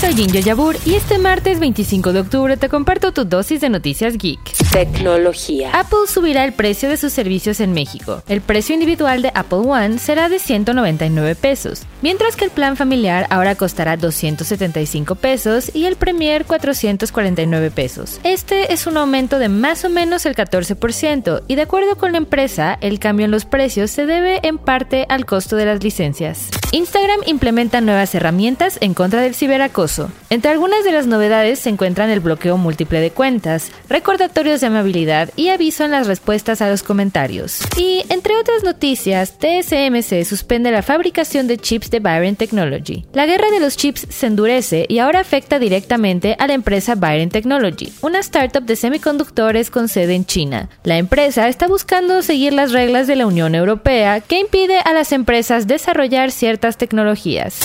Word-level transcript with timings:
Soy 0.00 0.14
Jinjo 0.14 0.38
Yabur 0.38 0.76
y 0.86 0.94
este 0.94 1.18
martes 1.18 1.58
25 1.58 2.12
de 2.12 2.20
octubre 2.20 2.56
te 2.56 2.68
comparto 2.68 3.10
tu 3.10 3.24
dosis 3.24 3.60
de 3.60 3.68
noticias 3.68 4.16
geek. 4.16 4.38
Tecnología. 4.70 5.72
Apple 5.72 6.06
subirá 6.06 6.44
el 6.44 6.52
precio 6.52 6.88
de 6.88 6.96
sus 6.96 7.12
servicios 7.12 7.58
en 7.58 7.72
México. 7.72 8.22
El 8.28 8.40
precio 8.40 8.74
individual 8.74 9.22
de 9.22 9.32
Apple 9.34 9.58
One 9.58 9.98
será 9.98 10.28
de 10.28 10.38
199 10.38 11.34
pesos, 11.34 11.82
mientras 12.00 12.36
que 12.36 12.44
el 12.44 12.52
plan 12.52 12.76
familiar 12.76 13.26
ahora 13.28 13.56
costará 13.56 13.96
275 13.96 15.16
pesos 15.16 15.74
y 15.74 15.86
el 15.86 15.96
Premier 15.96 16.44
449 16.44 17.72
pesos. 17.72 18.20
Este 18.22 18.72
es 18.72 18.86
un 18.86 18.98
aumento 18.98 19.40
de 19.40 19.48
más 19.48 19.84
o 19.84 19.90
menos 19.90 20.26
el 20.26 20.36
14% 20.36 21.42
y 21.48 21.56
de 21.56 21.62
acuerdo 21.62 21.96
con 21.96 22.12
la 22.12 22.18
empresa, 22.18 22.78
el 22.82 23.00
cambio 23.00 23.24
en 23.24 23.32
los 23.32 23.46
precios 23.46 23.90
se 23.90 24.06
debe 24.06 24.38
en 24.46 24.58
parte 24.58 25.06
al 25.08 25.26
costo 25.26 25.56
de 25.56 25.66
las 25.66 25.82
licencias. 25.82 26.50
Instagram 26.70 27.20
implementa 27.24 27.80
nuevas 27.80 28.14
herramientas 28.14 28.76
en 28.82 28.92
contra 28.92 29.22
del 29.22 29.34
ciberacoso. 29.34 30.10
Entre 30.28 30.50
algunas 30.50 30.84
de 30.84 30.92
las 30.92 31.06
novedades 31.06 31.60
se 31.60 31.70
encuentran 31.70 32.10
el 32.10 32.20
bloqueo 32.20 32.58
múltiple 32.58 33.00
de 33.00 33.10
cuentas, 33.10 33.72
recordatorios 33.88 34.60
de 34.60 34.66
amabilidad 34.66 35.30
y 35.34 35.48
aviso 35.48 35.86
en 35.86 35.92
las 35.92 36.06
respuestas 36.06 36.60
a 36.60 36.68
los 36.68 36.82
comentarios. 36.82 37.60
Y 37.78 38.04
entre 38.10 38.36
otras 38.36 38.64
noticias, 38.64 39.38
TSMC 39.38 40.24
suspende 40.26 40.70
la 40.70 40.82
fabricación 40.82 41.46
de 41.46 41.56
chips 41.56 41.90
de 41.90 42.00
Byron 42.00 42.36
Technology. 42.36 43.06
La 43.14 43.24
guerra 43.24 43.50
de 43.50 43.60
los 43.60 43.78
chips 43.78 44.06
se 44.10 44.26
endurece 44.26 44.84
y 44.90 44.98
ahora 44.98 45.20
afecta 45.20 45.58
directamente 45.58 46.36
a 46.38 46.46
la 46.46 46.52
empresa 46.52 46.96
Byron 46.96 47.30
Technology, 47.30 47.94
una 48.02 48.18
startup 48.18 48.64
de 48.64 48.76
semiconductores 48.76 49.70
con 49.70 49.88
sede 49.88 50.14
en 50.14 50.26
China. 50.26 50.68
La 50.84 50.98
empresa 50.98 51.48
está 51.48 51.66
buscando 51.66 52.20
seguir 52.20 52.52
las 52.52 52.72
reglas 52.72 53.06
de 53.06 53.16
la 53.16 53.26
Unión 53.26 53.54
Europea 53.54 54.20
que 54.20 54.38
impide 54.38 54.80
a 54.80 54.92
las 54.92 55.12
empresas 55.12 55.66
desarrollar 55.66 56.30
tecnologías. 56.58 57.60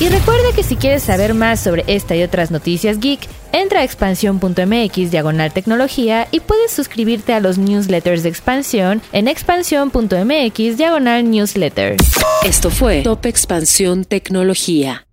Y 0.00 0.08
recuerda 0.08 0.52
que 0.54 0.62
si 0.62 0.76
quieres 0.76 1.02
saber 1.02 1.34
más 1.34 1.58
sobre 1.58 1.84
esta 1.88 2.14
y 2.14 2.22
otras 2.22 2.52
noticias 2.52 3.00
geek, 3.00 3.20
entra 3.50 3.80
a 3.80 3.84
expansión.mx 3.84 5.10
diagonal 5.10 5.52
tecnología 5.52 6.28
y 6.30 6.38
puedes 6.38 6.70
suscribirte 6.70 7.32
a 7.32 7.40
los 7.40 7.58
newsletters 7.58 8.22
de 8.22 8.28
expansión 8.28 9.02
en 9.12 9.26
expansión.mx 9.26 10.76
diagonal 10.76 11.28
newsletter. 11.28 11.96
Esto 12.44 12.70
fue 12.70 13.02
Top 13.02 13.26
Expansión 13.26 14.04
Tecnología. 14.04 15.07